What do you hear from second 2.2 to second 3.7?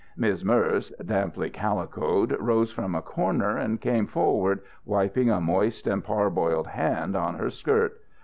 rose from a corner